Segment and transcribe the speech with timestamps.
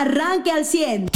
[0.00, 1.08] arranque al 100.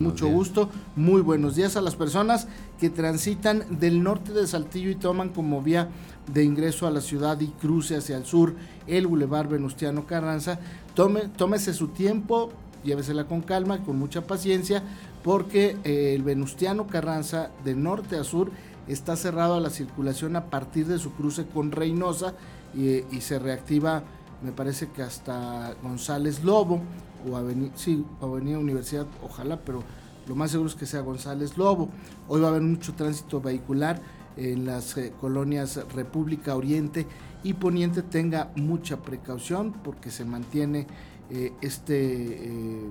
[0.00, 4.94] Mucho gusto, muy buenos días a las personas que transitan del norte de Saltillo y
[4.94, 5.88] toman como vía
[6.32, 8.54] de ingreso a la ciudad y cruce hacia el sur
[8.86, 10.58] el Boulevard Venustiano Carranza.
[10.94, 12.50] Tome, tómese su tiempo,
[12.82, 14.82] llévesela con calma, con mucha paciencia,
[15.22, 18.50] porque eh, el Venustiano Carranza de norte a sur
[18.88, 22.34] está cerrado a la circulación a partir de su cruce con Reynosa
[22.74, 24.02] y, y se reactiva,
[24.42, 26.80] me parece que hasta González Lobo
[27.28, 29.82] o Avenida, sí, Avenida Universidad, ojalá, pero
[30.26, 31.88] lo más seguro es que sea González Lobo.
[32.28, 34.00] Hoy va a haber mucho tránsito vehicular
[34.36, 37.06] en las eh, colonias República Oriente
[37.42, 38.02] y Poniente.
[38.02, 40.86] Tenga mucha precaución porque se mantiene
[41.30, 42.90] eh, este eh,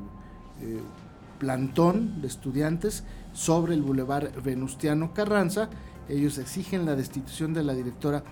[1.39, 5.69] plantón de estudiantes sobre el bulevar Venustiano Carranza.
[6.09, 8.23] Ellos exigen la destitución de la directora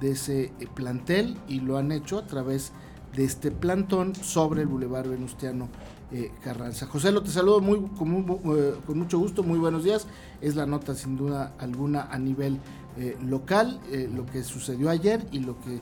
[0.00, 2.84] de ese plantel y lo han hecho a través de
[3.16, 5.68] este plantón sobre el Boulevard Venustiano
[6.12, 6.86] eh, Carranza.
[6.86, 10.06] José, lo te saludo muy, con, muy, eh, con, mucho gusto, muy buenos días.
[10.40, 12.58] Es la nota sin duda alguna a nivel
[12.98, 13.80] eh, local,
[14.14, 15.80] lo que sucedió ayer y lo que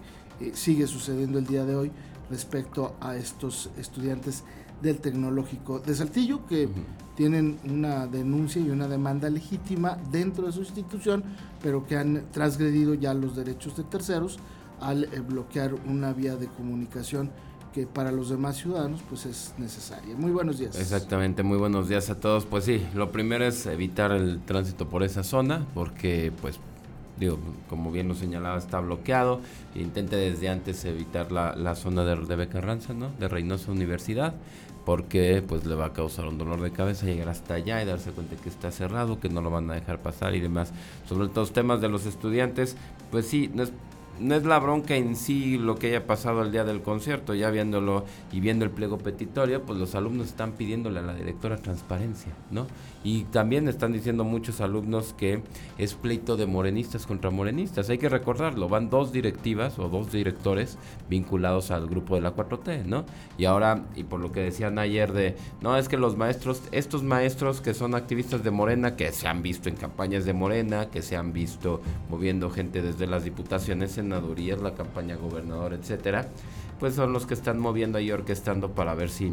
[0.55, 1.93] sigue sucediendo el día de hoy
[2.31, 4.45] respecto a estos estudiantes
[4.81, 7.15] del Tecnológico de Saltillo que uh -huh.
[7.17, 11.23] tienen una denuncia y una demanda legítima dentro de su institución,
[11.63, 14.39] pero que han transgredido ya los derechos de terceros
[14.83, 17.31] al eh, bloquear una vía de comunicación
[17.73, 20.15] que para los demás ciudadanos pues es necesaria.
[20.15, 20.79] Muy buenos días.
[20.79, 22.45] Exactamente, muy buenos días a todos.
[22.45, 26.59] Pues sí, lo primero es evitar el tránsito por esa zona porque pues
[27.19, 27.39] digo,
[27.69, 29.41] como bien lo señalaba, está bloqueado.
[29.75, 33.11] Intente desde antes evitar la, la zona de, de Becarranza, ¿no?
[33.19, 34.35] De Reynosa Universidad,
[34.85, 38.11] porque pues le va a causar un dolor de cabeza llegar hasta allá y darse
[38.11, 40.73] cuenta que está cerrado, que no lo van a dejar pasar y demás.
[41.09, 42.77] Sobre los temas de los estudiantes,
[43.11, 43.73] pues sí, no es
[44.21, 47.51] no es la bronca en sí lo que haya pasado el día del concierto, ya
[47.51, 52.33] viéndolo y viendo el pliego petitorio, pues los alumnos están pidiéndole a la directora transparencia,
[52.51, 52.67] ¿no?
[53.05, 55.43] Y también están diciendo muchos alumnos que
[55.79, 60.79] es pleito de morenistas contra morenistas, hay que recordarlo, van dos directivas o dos directores
[61.09, 63.05] vinculados al grupo de la 4T, ¿no?
[63.39, 67.03] Y ahora, y por lo que decían ayer de, no, es que los maestros, estos
[67.03, 71.03] maestros que son activistas de Morena, que se han visto en campañas de Morena, que
[71.03, 76.29] se han visto moviendo gente desde las diputaciones, senadurías, la campaña gobernador, etcétera,
[76.79, 79.33] pues son los que están moviendo y orquestando para ver si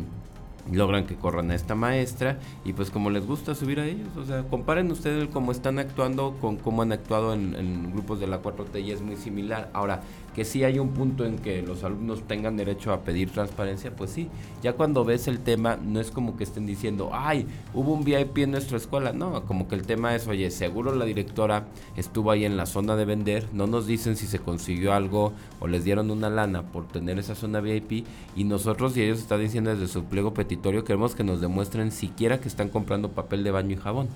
[0.71, 4.25] logran que corran a esta maestra y pues como les gusta subir a ellos, o
[4.25, 8.83] sea, comparen ustedes cómo están actuando con cómo han actuado en, grupos de la 4T
[8.83, 9.69] y es muy similar.
[9.73, 10.01] Ahora,
[10.35, 14.11] que sí hay un punto en que los alumnos tengan derecho a pedir transparencia, pues
[14.11, 14.29] sí.
[14.61, 18.39] Ya cuando ves el tema, no es como que estén diciendo, ay, hubo un VIP
[18.39, 19.11] en nuestra escuela.
[19.11, 22.95] No, como que el tema es, oye, seguro la directora estuvo ahí en la zona
[22.95, 26.87] de vender, no nos dicen si se consiguió algo o les dieron una lana por
[26.87, 28.05] tener esa zona VIP
[28.35, 32.39] y nosotros, y ellos están diciendo desde su pliego petitorio, queremos que nos demuestren siquiera
[32.39, 34.07] que están comprando papel de baño y jabón.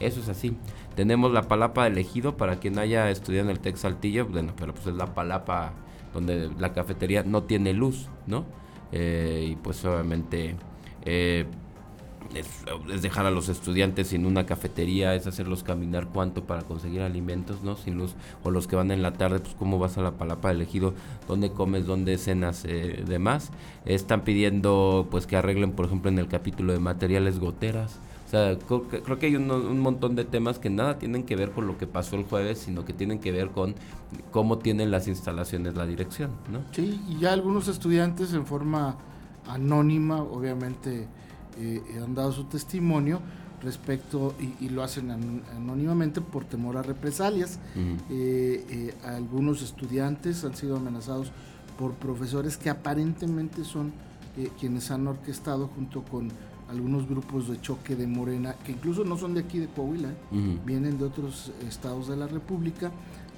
[0.00, 0.56] Eso es así.
[0.96, 4.74] Tenemos la palapa de elegido para quien haya estudiado en el Tec Saltillo, bueno, pero
[4.74, 5.72] pues es la palapa
[6.12, 8.44] donde la cafetería no tiene luz, ¿no?
[8.92, 10.56] Eh, y pues obviamente
[11.04, 11.46] eh,
[12.34, 17.62] es, dejar a los estudiantes sin una cafetería, es hacerlos caminar cuánto para conseguir alimentos,
[17.62, 17.76] ¿no?
[17.76, 18.14] Sin luz.
[18.42, 20.94] O los que van en la tarde, pues cómo vas a la palapa elegido,
[21.28, 23.50] dónde comes, dónde cenas, eh, demás.
[23.84, 27.98] Están pidiendo pues que arreglen, por ejemplo, en el capítulo de materiales goteras.
[28.26, 31.24] O sea, creo que, creo que hay un, un, montón de temas que nada tienen
[31.24, 33.74] que ver con lo que pasó el jueves, sino que tienen que ver con
[34.30, 36.60] cómo tienen las instalaciones la dirección, ¿no?
[36.72, 38.96] Sí, y ya algunos estudiantes en forma
[39.46, 41.06] anónima, obviamente,
[41.58, 43.20] eh, han dado su testimonio
[43.64, 47.58] respecto y, y, lo hacen an, anónimamente por temor a represalias.
[47.74, 47.98] Uh -huh.
[48.10, 51.32] eh, eh, algunos estudiantes han sido amenazados
[51.78, 53.92] por profesores que aparentemente son
[54.36, 56.28] eh, quienes han orquestado junto con
[56.68, 60.36] algunos grupos de choque de Morena, que incluso no son de aquí de Coahuila, uh
[60.36, 60.64] -huh.
[60.64, 62.90] vienen de otros estados de la República,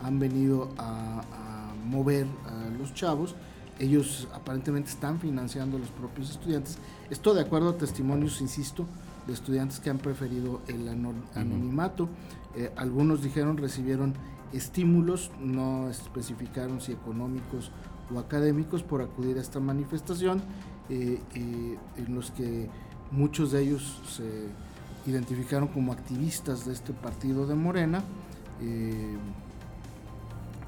[0.02, 3.34] han venido a, a, mover a los chavos,
[3.78, 6.78] ellos aparentemente están financiando a los propios estudiantes,
[7.10, 8.86] esto de acuerdo a testimonios, insisto,
[9.26, 12.60] de estudiantes que han preferido el anonimato, uh -huh.
[12.60, 14.14] eh, algunos dijeron recibieron
[14.52, 17.70] estímulos, no especificaron si económicos
[18.14, 20.40] o académicos por acudir a esta manifestación,
[20.88, 22.70] eh, eh, en los que
[23.10, 24.48] muchos de ellos se
[25.10, 28.02] identificaron como activistas de este partido de Morena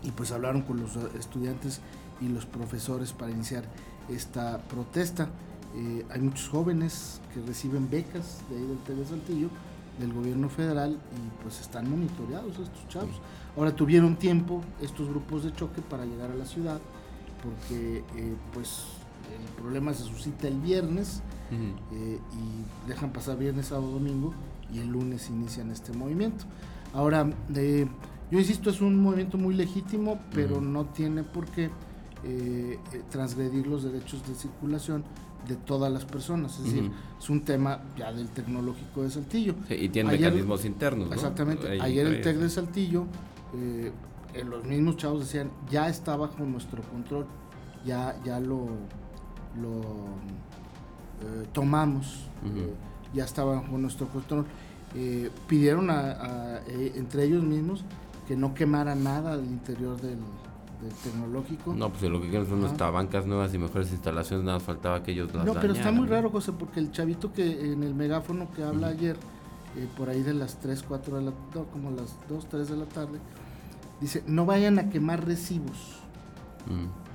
[0.03, 1.81] y pues hablaron con los estudiantes
[2.21, 3.65] y los profesores para iniciar
[4.09, 5.29] esta protesta.
[5.77, 9.49] Eh, hay muchos jóvenes que reciben becas de ahí del TV Saltillo,
[9.99, 13.21] del gobierno federal, y pues están monitoreados estos chavos.
[13.57, 16.81] Ahora tuvieron tiempo estos grupos de choque para llegar a la ciudad,
[17.43, 18.85] porque eh, pues
[19.37, 24.33] el problema se suscita el viernes eh, y dejan pasar viernes, sábado, domingo
[24.73, 26.45] y el lunes inician este movimiento.
[26.93, 27.29] Ahora,
[28.31, 31.71] yo insisto, es un movimiento muy legítimo, pero no tiene por qué
[32.25, 32.79] eh,
[33.11, 35.05] transgredir los derechos de circulación
[35.47, 36.59] de todas las personas.
[36.59, 39.55] Es decir, es un tema ya del tecnológico de Saltillo.
[39.69, 41.13] y tiene mecanismos internos.
[41.13, 41.81] Exactamente.
[41.81, 43.07] Ayer el TEC de Saltillo,
[43.55, 43.93] eh,
[44.45, 47.27] los mismos chavos decían, ya está bajo nuestro control,
[47.85, 48.67] ya, ya lo,
[49.61, 49.81] lo
[51.23, 52.75] eh, tomamos, eh,
[53.15, 54.45] ya está bajo nuestro control.
[55.47, 57.85] pidieron a, entre ellos mismos
[58.27, 60.19] que no quemara nada al interior del,
[61.03, 61.75] tecnológico.
[61.75, 65.13] No, pues lo que quieren son nuestras bancas nuevas y mejores instalaciones, nada faltaba que
[65.13, 68.51] ellos las No, pero está muy raro, José, porque el chavito que en el megáfono
[68.53, 69.17] que habla ayer,
[69.77, 72.77] eh, por ahí de las 3, 4 de la no, como las 2, 3 de
[72.77, 73.19] la tarde,
[74.01, 75.99] dice, no vayan a quemar recibos.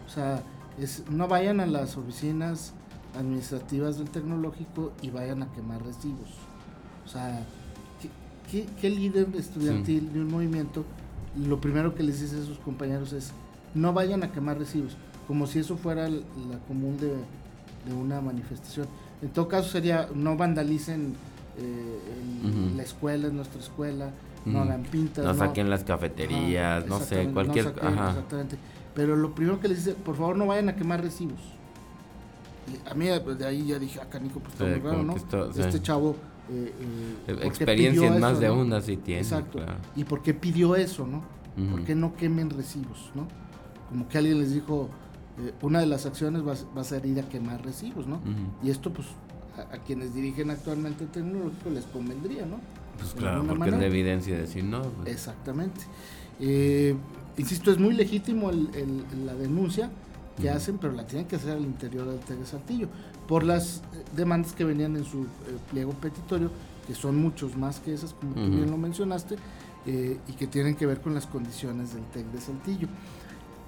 [0.05, 0.41] O sea,
[0.79, 2.73] es, no vayan a las oficinas
[3.15, 6.29] administrativas del tecnológico y vayan a quemar recibos.
[7.05, 7.45] O sea,
[8.49, 10.83] ¿qué, líder estudiantil de un movimiento
[11.35, 13.31] lo primero que les dice a sus compañeros es
[13.75, 14.95] no vayan a quemar recibos,
[15.27, 17.13] como si eso fuera la común de,
[17.93, 18.87] una manifestación.
[19.21, 21.15] En todo caso sería, no vandalicen
[21.57, 24.11] eh, la escuela, en nuestra escuela,
[24.45, 25.25] no hagan pintas.
[25.25, 27.67] No, saquen las cafeterías, no sé, cualquier...
[27.67, 28.57] Exactamente.
[28.93, 31.39] Pero lo primero que les dice, por favor no vayan a quemar recibos.
[32.89, 35.15] a mí pues, de ahí ya dije, acá Nico, pues está muy raro, ¿no?
[35.15, 36.15] Este chavo...
[36.51, 36.73] Eh,
[37.29, 39.21] eh, experiencia en más de una sí tiene.
[39.21, 39.59] Exacto.
[39.95, 41.23] ¿Y por qué pidió eso, no?
[41.71, 43.27] ¿Por qué no quemen recibos, no?
[43.93, 44.89] Como que alguien les dijo,
[45.37, 48.19] eh, una de las acciones va, a ser ir a quemar recibos, ¿no?
[48.63, 49.07] Y esto, pues,
[49.55, 52.59] a, quienes dirigen actualmente el tecnológico les convendría, ¿no?
[52.97, 54.81] Pues claro, porque es de evidencia decir no.
[54.81, 55.13] Pues.
[55.13, 55.81] Exactamente.
[56.39, 56.95] Eh,
[57.37, 59.91] insisto, es muy legítimo la denuncia
[60.41, 62.87] que hacen, pero la tienen que hacer al interior del TEG Saltillo,
[63.27, 65.27] por las eh, demandas que venían en su
[65.69, 66.49] pliego petitorio,
[66.87, 69.35] que son muchos más que esas, como tú bien lo mencionaste,
[69.85, 72.87] y que tienen que ver con las condiciones del TEC de Saltillo.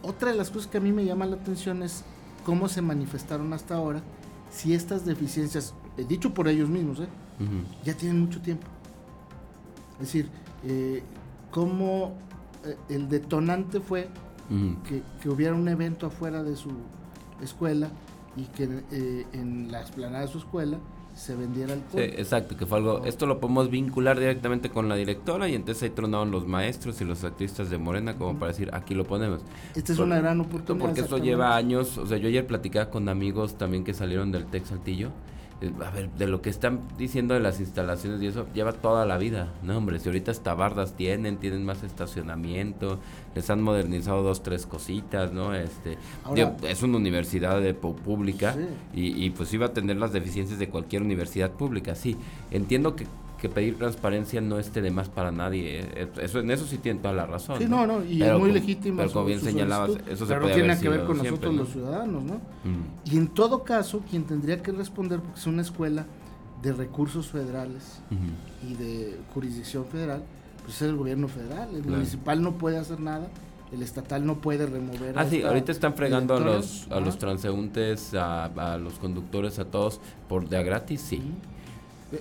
[0.01, 2.03] Otra de las cosas que a mí me llama la atención es
[2.45, 4.01] cómo se manifestaron hasta ahora
[4.49, 7.07] si estas deficiencias, eh, dicho por ellos mismos, ¿eh?
[7.83, 8.65] ya tienen mucho tiempo.
[9.93, 10.29] Es decir,
[10.63, 11.03] eh,
[11.51, 12.13] cómo
[12.89, 14.09] el detonante fue
[14.87, 16.71] que, que, hubiera un evento afuera de su
[17.41, 17.89] escuela
[18.35, 18.83] y que
[19.33, 20.79] en la explanada de su escuela
[21.15, 24.95] se vendiera el Sí, exacto, que fue algo, esto lo podemos vincular directamente con la
[24.95, 28.69] directora y entonces ahí tronaron los maestros y los activistas de Morena como para decir,
[28.73, 29.41] aquí lo ponemos.
[29.75, 30.85] Esta es una gran oportunidad.
[30.85, 34.45] Porque esto lleva años, o sea, yo ayer platicaba con amigos también que salieron del
[34.45, 35.11] Tex Saltillo
[35.85, 39.17] a ver, de lo que están diciendo de las instalaciones y eso, lleva toda la
[39.17, 39.99] vida, ¿no, hombre?
[39.99, 42.99] Si ahorita hasta bardas tienen, tienen más estacionamiento,
[43.35, 45.55] les han modernizado dos, tres cositas, ¿no?
[45.55, 45.97] Este,
[46.63, 48.55] es una universidad de, pública
[48.93, 52.17] y, y pues iba a tener las deficiencias de cualquier universidad pública, sí.
[52.51, 53.05] Entiendo que
[53.47, 55.81] que pedir transparencia no esté de más para nadie.
[55.93, 57.59] Eh, eso, en eso sí tiene toda la razón.
[57.59, 58.97] Sí, no, no, y es muy legítimo.
[58.97, 62.35] Pero como bien señalabas, eso se puede tiene que ver con nosotros los ciudadanos, ¿no?
[62.35, 63.11] Mm.
[63.11, 66.07] Y en todo caso, quien tendría que responder, porque es una escuela
[66.63, 67.99] de recursos federales
[68.67, 70.23] y de jurisdicción federal,
[70.63, 71.69] pues es el gobierno federal.
[71.75, 73.29] El municipal no puede hacer nada
[73.73, 75.17] el estatal no puede remover.
[75.17, 79.65] Ah, sí, ahorita están fregando a los, a los transeúntes, a, a, los conductores, a
[79.65, 79.99] todos
[80.29, 81.21] por de a gratis, sí.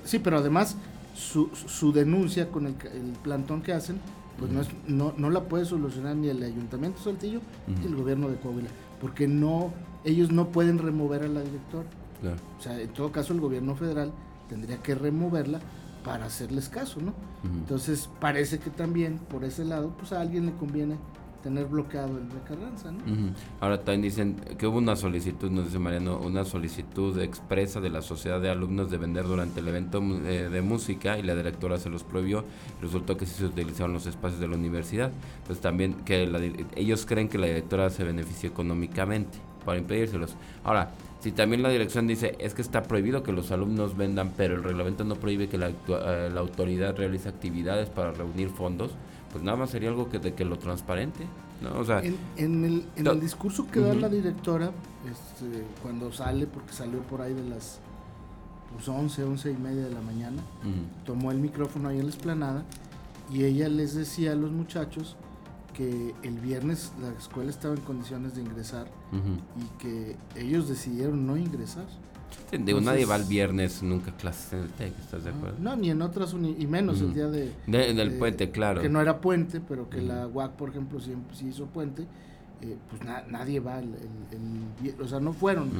[0.04, 0.76] Sí, pero además
[1.14, 2.74] su, su denuncia con el,
[3.22, 4.00] plantón que hacen,
[4.38, 7.94] pues no, es, no, no, la puede solucionar ni el Ayuntamiento de Saltillo ni el
[7.94, 8.68] gobierno de Coahuila,
[9.00, 9.72] porque no
[10.04, 11.86] ellos no pueden remover a la directora.
[12.58, 14.12] O sea, en todo caso el gobierno federal
[14.48, 15.60] tendría que removerla
[16.04, 17.14] para hacerles caso, ¿no?
[17.44, 20.96] Entonces parece que también por ese lado, pues a alguien le conviene
[21.44, 23.34] tener bloqueado el de Carranza, ¿no?
[23.60, 28.00] Ahora también dicen que hubo una solicitud, nos dice Mariano, una solicitud expresa de la
[28.00, 31.90] sociedad de alumnos de vender durante el evento eh, de música y la directora se
[31.90, 32.44] los prohibió.
[32.80, 35.12] Resultó que sí se utilizaron los espacios de la universidad.
[35.46, 40.36] Pues también que ellos creen que la directora se benefició económicamente para impedírselos.
[40.64, 44.54] Ahora, si también la dirección dice es que está prohibido que los alumnos vendan, pero
[44.54, 48.92] el reglamento no prohíbe que la, eh, la autoridad realice actividades para reunir fondos,
[49.34, 51.26] pues nada más sería algo que de que lo transparente.
[51.60, 51.80] ¿no?
[51.80, 54.70] O sea, en, el, en el, discurso que da la directora,
[55.10, 57.80] este, cuando sale, porque salió por ahí de las
[58.72, 60.40] pues, 11, 11 y media de la mañana,
[61.04, 62.62] tomó el micrófono ahí en la esplanada
[63.28, 65.16] y ella les decía a los muchachos
[65.72, 71.36] que el viernes la escuela estaba en condiciones de ingresar y que ellos decidieron no
[71.36, 71.86] ingresar.
[72.50, 75.56] De nadie va el viernes nunca clases en el TEC, ¿estás de acuerdo?
[75.60, 78.80] No, ni en otras, y menos el día de, del puente, claro.
[78.80, 81.14] Que no era puente, pero que la UAC, por ejemplo, sí,
[81.46, 82.06] hizo puente.
[82.62, 83.94] eh, pues nadie va, el,
[85.02, 85.70] o sea, no fueron,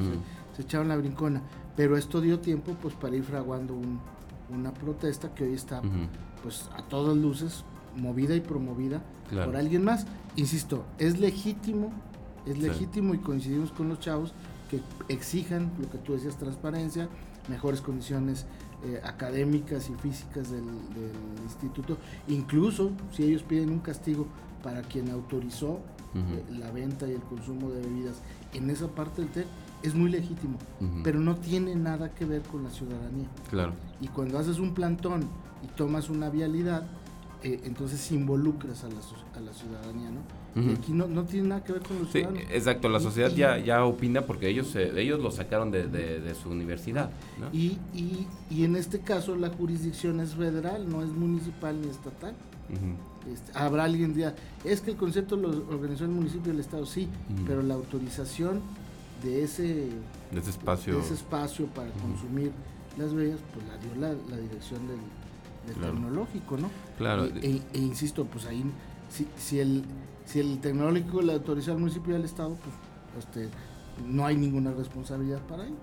[0.55, 1.41] se, echaron la brincona,
[1.75, 3.75] pero esto dio tiempo pues para ir fraguando
[4.49, 5.81] una protesta que hoy está
[6.43, 7.63] pues a todas luces
[7.95, 10.05] movida y promovida por alguien más.
[10.35, 11.91] Insisto, es legítimo,
[12.45, 14.33] es legítimo y coincidimos con los chavos
[14.69, 17.09] que exijan lo que tú decías, transparencia,
[17.49, 18.45] mejores condiciones
[18.83, 20.63] eh, académicas y físicas del,
[21.43, 24.27] instituto, incluso si ellos piden un castigo
[24.63, 25.79] para quien autorizó
[26.15, 28.21] eh, la venta y el consumo de bebidas
[28.53, 29.45] en esa parte del TEC,
[29.83, 30.57] es muy legítimo,
[31.03, 33.27] pero no tiene nada que ver con la ciudadanía.
[33.49, 33.73] Claro.
[34.01, 35.23] Y cuando haces un plantón
[35.63, 36.87] y tomas una vialidad,
[37.45, 40.63] eh, entonces involucras a la, a la ciudadanía, ¿no?
[40.63, 43.59] y aquí no, no, tiene nada que ver con los sí, Exacto, la sociedad ya,
[43.59, 47.11] ya opina porque ellos, ellos lo sacaron de, de, su universidad.
[47.39, 47.55] ¿no?
[47.55, 52.33] Y, y, y, en este caso la jurisdicción es federal, no es municipal ni estatal.
[53.31, 54.33] este, habrá alguien día,
[54.63, 57.07] es que el concepto lo organizó el municipio y el estado, sí,
[57.45, 58.61] pero la autorización
[59.23, 59.63] de ese,
[60.31, 62.51] de ese espacio, de ese espacio para consumir
[62.97, 64.97] las bellas, pues la dio la, la dirección del,
[65.73, 66.69] tecnológico, ¿no?
[66.97, 67.25] Claro.
[67.25, 68.63] E, e, insisto, pues ahí,
[69.09, 69.83] si, si, el,
[70.25, 73.49] si el tecnológico le autorizó al municipio y al Estado, pues este,
[74.05, 75.79] no hay ninguna responsabilidad para ellos.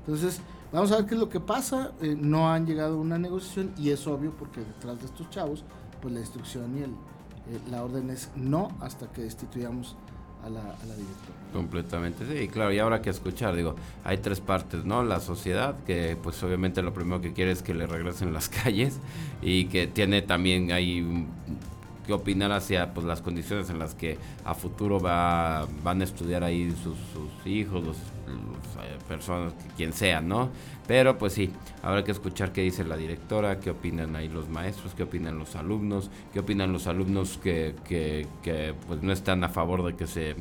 [0.00, 0.40] Entonces,
[0.72, 1.92] vamos a ver qué es lo que pasa.
[2.00, 5.64] Eh, no han llegado a una negociación y es obvio porque detrás de estos chavos,
[6.00, 9.96] pues la instrucción y el, eh, la orden es no hasta que destituyamos
[10.44, 11.38] a la, directora.
[11.52, 15.02] Completamente, sí, claro, y ahora que escuchar, digo, hay tres partes, ¿no?
[15.02, 18.98] La sociedad, que pues obviamente lo primero que quiere es que le regresen las calles
[19.42, 21.26] y que tiene también ahí
[22.06, 26.42] que opinar hacia pues las condiciones en las que a futuro va, van a estudiar
[26.42, 26.96] ahí sus,
[27.46, 27.96] hijos, los,
[29.06, 30.50] personas, quien sea, ¿no?
[30.86, 31.50] Pero pues sí,
[31.82, 35.56] habrá que escuchar qué dice la directora, qué opinan ahí los maestros, qué opinan los
[35.56, 40.06] alumnos, qué opinan los alumnos que, que, que pues no están a favor de que
[40.06, 40.36] se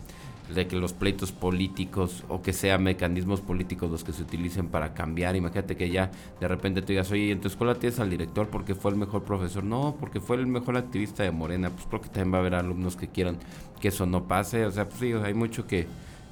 [0.54, 4.94] de que los pleitos políticos o que sean mecanismos políticos los que se utilicen para
[4.94, 5.36] cambiar.
[5.36, 8.76] Imagínate que ya de repente tú digas, oye, en tu escuela tienes al director porque
[8.76, 9.64] fue el mejor profesor.
[9.64, 11.70] No, porque fue el mejor activista de Morena.
[11.70, 13.38] Pues creo que también va a haber alumnos que quieran
[13.80, 14.66] que eso no pase.
[14.66, 15.88] O sea, pues sí, hay mucho que,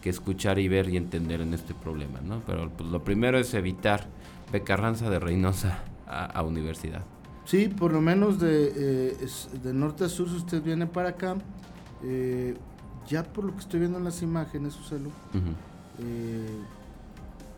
[0.06, 2.40] que escuchar y ver y entender en este problema, ¿no?
[2.46, 4.06] Pero pues, lo primero es evitar
[4.52, 7.02] becarranza de Reynosa a, universidad.
[7.46, 9.28] Sí, por lo menos de, eh,
[9.64, 11.38] de norte a sur, si usted viene para acá,
[12.04, 12.56] eh,
[13.08, 15.10] ya por lo que estoy viendo en las imágenes, Suselo,
[15.98, 16.46] eh,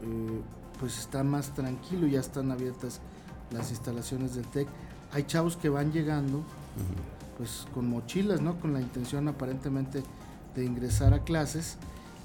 [0.03, 0.41] eh,
[0.79, 3.01] pues está más tranquilo, ya están abiertas
[3.51, 4.69] las instalaciones del TEC.
[5.11, 6.43] Hay chavos que van llegando,
[7.37, 8.57] pues con mochilas, ¿no?
[8.57, 10.01] Con la intención aparentemente
[10.55, 11.77] de ingresar a clases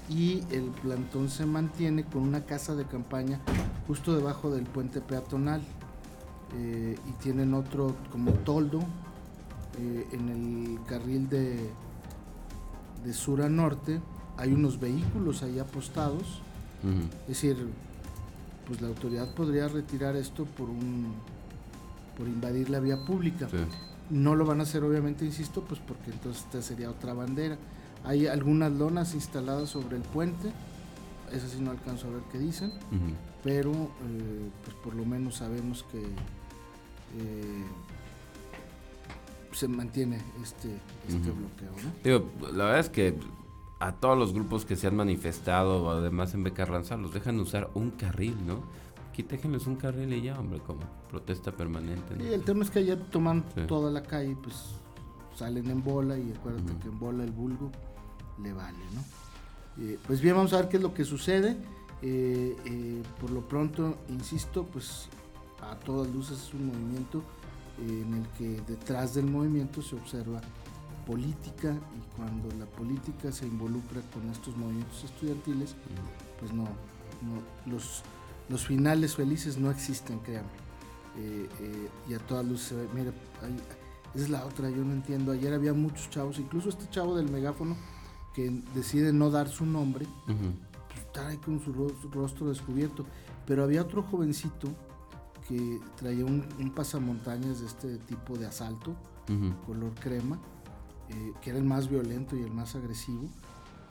[0.09, 3.39] y el plantón se mantiene con una casa de campaña
[3.87, 5.61] justo debajo del puente peatonal
[6.55, 8.79] eh, y tienen otro como toldo
[10.11, 11.71] en el carril de
[13.03, 13.99] de sur a norte
[14.37, 16.41] hay unos vehículos ahí apostados.
[17.23, 17.55] Es decir,
[18.67, 21.13] pues la autoridad podría retirar esto por un
[22.17, 23.47] por invadir la vía pública.
[24.09, 27.57] No lo van a hacer obviamente, insisto, pues porque entonces esta sería otra bandera.
[28.03, 30.51] Hay algunas lonas instaladas sobre el puente,
[31.31, 32.71] esas sí no alcanzo a ver qué dicen,
[33.43, 37.63] pero eh, pues por lo menos sabemos que eh,
[39.51, 42.25] se mantiene este, este bloqueo.
[42.53, 43.17] la verdad es que
[43.79, 47.91] a todos los grupos que se han manifestado, además en Becarranza, los dejan usar un
[47.91, 48.61] carril, ¿no?
[49.09, 52.15] Aquí déjenles un carril y ya, hombre, como protesta permanente.
[52.19, 54.75] Y el tema es que ayer toman toda la calle, pues
[55.35, 57.71] salen en bola y acuérdate que en bola el vulgo
[58.41, 59.83] le vale, ¿no?
[59.83, 61.57] Eh, pues bien, vamos a ver qué es lo que sucede.
[62.01, 65.07] Eh, eh, por lo pronto, insisto, pues
[65.61, 67.23] a todas luces es un movimiento
[67.79, 70.41] en el que detrás del movimiento se observa
[71.05, 75.75] política y cuando la política se involucra con estos movimientos estudiantiles,
[76.39, 76.67] pues no,
[77.65, 78.03] los,
[78.49, 80.49] los finales felices no existen, créanme.
[81.17, 83.11] Eh, eh, y a todas luces mira,
[84.15, 85.31] esa es la otra, yo no entiendo.
[85.31, 87.75] Ayer había muchos chavos, incluso este chavo del megáfono
[88.33, 90.37] que decide no dar su nombre, pues,
[91.05, 91.71] estar ahí con su
[92.11, 93.05] rostro descubierto.
[93.45, 94.69] Pero había otro jovencito
[95.47, 96.43] que traía un,
[96.75, 98.95] pasamontañas de este tipo de asalto,
[99.65, 100.39] color crema,
[101.09, 103.29] eh, que era el más violento y el más agresivo,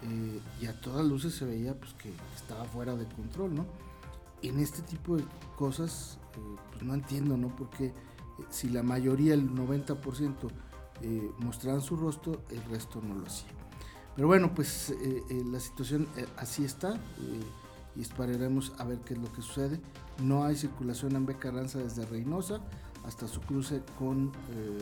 [0.02, 3.66] eh, y a todas luces se veía pues, que estaba fuera de control, ¿no?
[4.42, 5.24] En este tipo de
[5.56, 7.54] cosas, eh, pues no entiendo, ¿no?
[7.54, 7.92] Porque
[8.50, 10.50] si la mayoría, el 90%,
[11.38, 13.61] mostraban su rostro, el resto no lo hacía.
[14.14, 14.94] Pero bueno, pues
[15.50, 17.00] la situación así está
[17.96, 19.80] y esperaremos a ver qué es lo que sucede.
[20.22, 22.60] No hay circulación en Becarranza desde Reynosa
[23.06, 24.78] hasta su cruce con eh,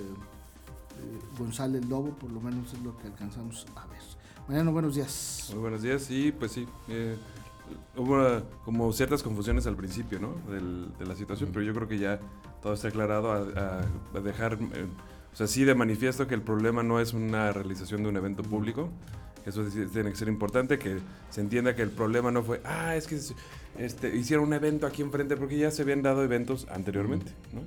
[0.99, 4.00] eh, González Lobo, por lo menos es lo que alcanzamos a ver.
[4.46, 5.49] Mariano, buenos días.
[5.52, 6.66] Muy buenos días, sí, pues sí.
[6.88, 7.16] Eh,
[7.96, 10.34] hubo como ciertas confusiones al principio, ¿no?
[10.50, 12.20] de la situación, pero yo creo que ya
[12.60, 14.87] todo está aclarado a, dejar, eh,
[15.32, 18.42] o sea, sí de manifiesto que el problema no es una realización de un evento
[18.42, 18.90] público.
[19.46, 20.99] Eso tiene que ser importante, que
[21.30, 23.18] se entienda que el problema no fue, ah, es que
[23.78, 27.62] este, hicieron un evento aquí enfrente, porque ya se habían dado eventos anteriormente, ¿no?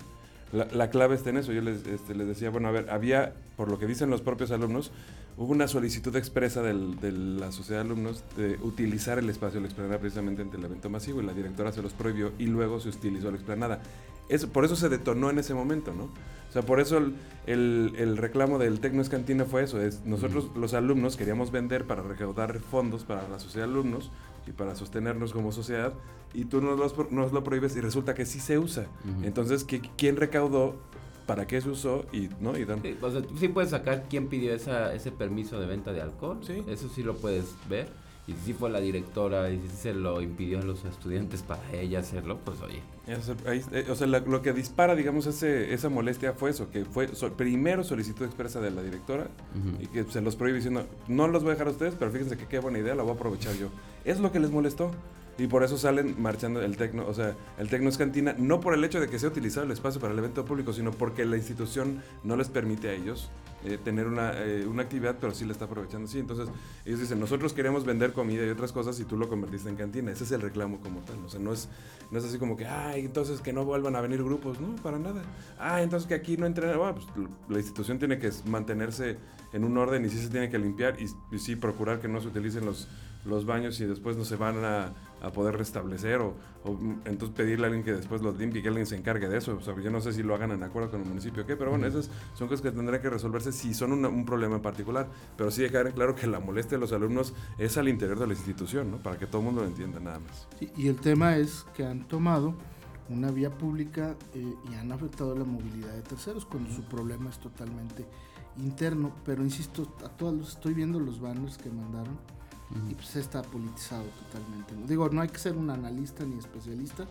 [0.53, 1.51] La, clave está en eso.
[1.51, 4.51] Yo les, este, les decía, bueno, a ver, había, por lo que dicen los propios
[4.51, 4.91] alumnos,
[5.36, 9.62] hubo una solicitud expresa del, de la sociedad de alumnos de utilizar el espacio de
[9.62, 12.79] la explanada precisamente ante el evento masivo y la directora se los prohibió y luego
[12.79, 13.82] se utilizó la explanada.
[14.30, 16.06] Eso, por eso se detonó en ese momento, ¿no?
[16.06, 19.82] O sea, por eso el, el, reclamo del Tecno Escantina fue eso.
[19.82, 24.12] Es, nosotros los alumnos queríamos vender para recaudar fondos para la sociedad de alumnos
[24.46, 25.94] y para sostenernos como sociedad
[26.34, 28.86] y tú nos, nos lo prohíbes y resulta que sí se usa.
[29.24, 29.65] Entonces,
[29.98, 30.75] ¿quién recaudó?
[31.25, 32.06] ¿Para qué se usó?
[32.12, 32.58] Y, ¿no?
[32.58, 35.94] y sí, o sea, tú sí puedes sacar quién pidió esa, ese permiso de venta
[35.94, 36.39] de alcohol.
[36.42, 36.63] ¿Sí?
[36.68, 37.88] Eso sí lo puedes ver.
[38.25, 42.00] Y si fue la directora y si se lo impidió a los estudiantes para ella
[42.00, 42.82] hacerlo, pues oye.
[43.06, 47.84] Eh, o sea, lo que dispara, digamos, ese, esa molestia fue eso, que fue primero
[47.84, 49.27] solicitud expresa de la directora
[49.82, 52.38] y que se los prohíbe diciendo, no los voy a dejar a ustedes, pero fíjense
[52.38, 53.68] que qué buena idea, la voy a aprovechar yo.
[54.06, 54.92] Es lo que les molestó.
[55.36, 58.75] Y por eso salen marchando el Tecno, o sea, el Tecno es cantina, no por
[58.75, 61.38] el hecho de que sea utilizado el espacio para el evento público, sino porque la
[61.38, 63.32] institución no les permite a ellos
[63.65, 66.08] eh, tener una, eh, una, actividad, pero sí la está aprovechando.
[66.08, 66.50] Sí, entonces
[66.86, 70.12] ellos dicen, nosotros queremos vender comida y otras cosas y tú lo convertiste en cantina.
[70.12, 71.17] Ese es el reclamo como tal.
[71.25, 71.70] O sea, no es,
[72.12, 74.60] no es así como que, ay, entonces que no vuelvan a venir grupos.
[74.60, 75.24] No, para nada.
[75.58, 76.77] Ah, entonces que aquí no entren.
[76.77, 77.08] Bueno, pues
[77.50, 79.17] la institución tiene que mantenerse
[79.53, 82.27] en un orden y sí se tiene que limpiar y sí procurar que no se
[82.27, 82.88] utilicen los
[83.25, 84.94] los baños y después no se van a,
[85.34, 86.36] poder restablecer o,
[87.06, 89.56] entonces pedirle a alguien que después los limpie y que alguien se encargue de eso.
[89.56, 91.56] O sea, yo no sé si lo hagan en acuerdo con el municipio o qué,
[91.56, 95.08] pero bueno, esas son cosas que tendrán que resolverse si son un problema en particular.
[95.38, 98.27] Pero sí dejar en claro que la molestia de los alumnos es al interior de
[98.27, 98.98] la institución, ¿no?
[98.98, 100.48] Para que todo el mundo lo entienda nada más.
[100.75, 102.53] y el tema es que han tomado
[103.10, 107.39] una vía pública eh, y han afectado la movilidad de terceros cuando su problema es
[107.39, 108.06] totalmente
[108.58, 109.13] interno.
[109.26, 112.17] Pero insisto, a todos estoy viendo los banners que mandaron
[112.89, 114.76] y pues está politizado totalmente.
[114.88, 117.04] Digo, no hay que ser un analista ni especialista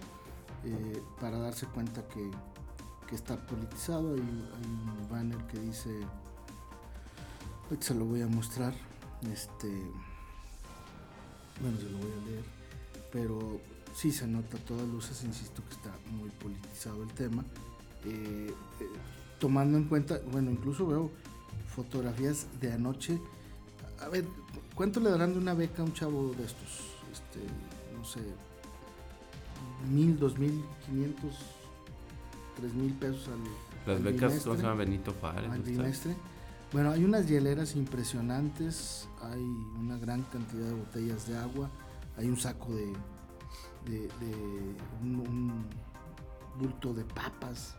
[0.64, 2.30] eh, para darse cuenta que,
[3.14, 4.14] está politizado.
[4.14, 6.00] Hay, un banner que dice,
[7.78, 8.72] se lo voy a mostrar,
[9.30, 9.68] este,
[11.60, 12.44] bueno, se lo voy a leer,
[13.12, 13.60] pero
[13.94, 17.44] sí se nota a todas luces, insisto que está muy politizado el tema.
[18.06, 18.86] Eh, eh,
[19.38, 21.10] tomando en cuenta, bueno, incluso veo
[21.74, 23.20] fotografías de anoche.
[24.04, 24.24] A ver,
[24.74, 26.80] ¿Cuánto le darán de una beca a un chavo de estos?
[27.12, 27.40] Este,
[27.96, 28.20] no sé,
[29.90, 31.34] mil, dos mil, quinientos,
[32.56, 33.94] tres mil pesos al.
[33.94, 35.50] Las becas son se Benito Juárez.
[35.50, 36.14] Al bimestre.
[36.72, 39.42] Bueno, hay unas hieleras impresionantes, hay
[39.78, 41.68] una gran cantidad de botellas de agua,
[42.16, 42.92] hay un saco de,
[43.84, 44.08] de,
[45.02, 45.66] un,
[46.58, 47.76] bulto de papas.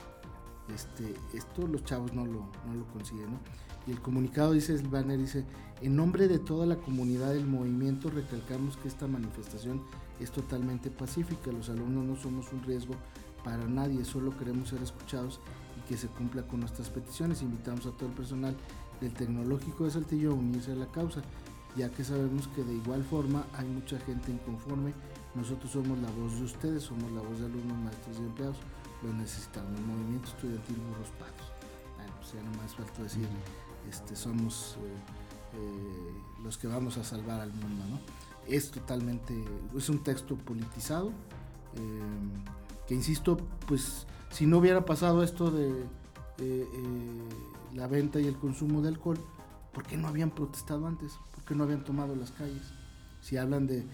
[0.74, 3.40] Este, esto los chavos no lo, no lo consiguen, ¿no?
[3.86, 5.44] Y el comunicado dice, el banner dice,
[5.82, 9.82] en nombre de toda la comunidad del movimiento recalcamos que esta manifestación
[10.20, 12.96] es totalmente pacífica, los alumnos no somos un riesgo
[13.44, 15.42] para nadie, solo queremos ser escuchados
[15.78, 17.42] y que se cumpla con nuestras peticiones.
[17.42, 18.56] Invitamos a todo el personal
[19.02, 21.22] del Tecnológico de Saltillo a unirse a la causa,
[21.76, 24.94] ya que sabemos que de igual forma hay mucha gente inconforme.
[25.36, 28.58] Nosotros somos la voz de ustedes, somos la voz de alumnos, maestros y empleados,
[29.04, 29.78] lo necesitamos.
[29.80, 31.52] El movimiento estudiantil Burros Patos.
[31.98, 33.28] Bueno, pues ya no más falta decir
[33.90, 37.84] este, somos eh, eh, los que vamos a salvar al mundo.
[37.90, 38.00] ¿no?
[38.48, 39.34] Es totalmente,
[39.76, 41.10] es un texto politizado,
[41.76, 42.02] eh,
[42.88, 43.38] que insisto,
[43.68, 45.86] pues si no hubiera pasado esto de
[47.74, 49.20] la venta y el consumo de alcohol,
[49.72, 51.14] ¿por qué no habían protestado antes?
[51.34, 52.74] ¿Por qué no habían tomado las calles?
[53.22, 53.86] Si hablan de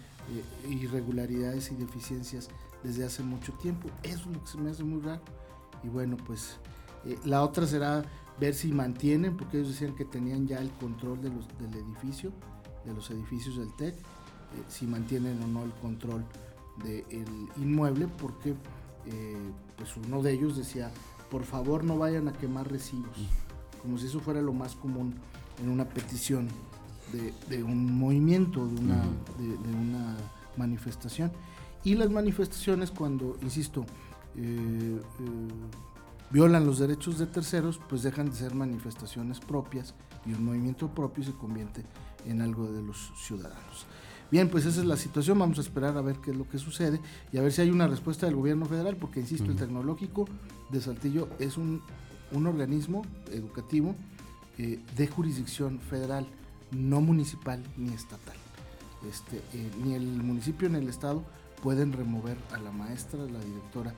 [0.70, 2.50] irregularidades y deficiencias
[2.84, 5.22] desde hace mucho tiempo, eso es lo que se me hace muy raro.
[5.84, 6.58] Y bueno, pues
[7.26, 8.04] la otra será
[8.40, 12.32] ver si mantienen, porque ellos decían que tenían ya el control de los, del edificio,
[12.86, 14.02] de los edificios del TEC, eh,
[14.68, 16.24] si mantienen o no el control
[16.84, 18.56] del inmueble, porque
[19.06, 19.38] eh,
[19.78, 20.92] pues uno de ellos decía,
[21.30, 23.18] por favor no vayan a quemar recibos,
[23.82, 25.16] como si eso fuera lo más común
[25.62, 26.48] en una petición
[27.12, 29.04] de, un movimiento, de una,
[29.38, 30.16] de, una
[30.58, 31.32] manifestación.
[31.84, 33.86] Y las manifestaciones cuando, insisto,
[34.36, 35.00] eh,
[36.32, 39.96] violan los derechos de terceros, pues dejan de ser manifestaciones propias
[40.26, 41.84] y un movimiento propio se convierte
[42.26, 43.86] en algo de los ciudadanos.
[44.32, 46.60] Bien, pues esa es la situación, vamos a esperar a ver qué es lo que
[46.60, 47.00] sucede
[47.32, 50.26] y a ver si hay una respuesta del gobierno federal, porque insisto, el tecnológico
[50.70, 51.82] de Saltillo es un,
[52.32, 53.96] organismo educativo
[54.60, 56.28] eh, de jurisdicción federal,
[56.72, 58.36] no municipal ni estatal.
[59.10, 61.24] Este, eh, ni el municipio ni el estado
[61.62, 63.94] pueden remover a la maestra, la directora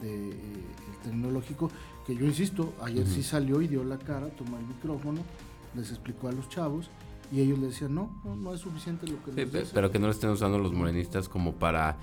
[0.00, 0.64] del de, eh,
[1.02, 1.70] tecnológico,
[2.06, 5.20] que yo insisto, ayer sí salió y dio la cara, tomó el micrófono,
[5.74, 6.90] les explicó a los chavos
[7.32, 10.12] y ellos le decían, no, no, es suficiente lo que les Pero que no lo
[10.12, 11.96] estén usando los morenistas como para...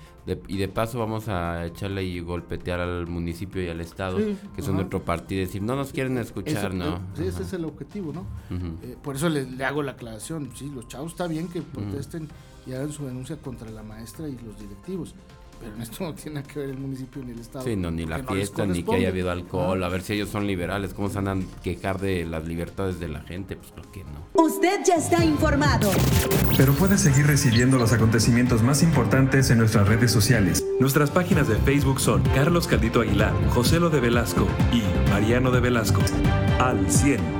[0.46, 4.18] y de paso vamos a echarle y golpetear al municipio y al Estado,
[4.56, 6.96] que son nuestro partido, y decir, no nos quieren escuchar, ¿no?
[6.96, 8.24] Eh, sí, ese es el objetivo, ¿no?
[8.82, 12.28] Eh, por eso le, le, hago la aclaración, sí, los chavos está bien que protesten
[12.66, 15.14] y hagan su denuncia contra la maestra y los directivos,
[15.60, 17.64] pero en esto no tiene que ver el municipio ni el Estado.
[17.64, 19.82] Sí, no, ni la fiesta, ni que haya habido alcohol.
[19.82, 20.94] A ver si ellos son liberales.
[20.94, 23.56] ¿Cómo se andan a quejar de las libertades de la gente?
[23.56, 24.42] Pues creo que no.
[24.42, 25.90] Usted ya está informado.
[26.56, 30.64] Pero puede seguir recibiendo los acontecimientos más importantes en nuestras redes sociales.
[30.80, 35.60] Nuestras páginas de Facebook son Carlos Caldito Aguilar, José Lo de Velasco y Mariano de
[35.60, 36.00] Velasco.
[36.58, 37.37] Al 100.